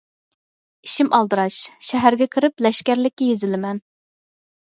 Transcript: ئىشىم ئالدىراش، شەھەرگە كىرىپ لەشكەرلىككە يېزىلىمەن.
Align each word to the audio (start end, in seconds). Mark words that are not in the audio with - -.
ئىشىم 0.87 1.11
ئالدىراش، 1.17 1.57
شەھەرگە 1.89 2.27
كىرىپ 2.35 2.65
لەشكەرلىككە 2.67 3.27
يېزىلىمەن. 3.27 3.83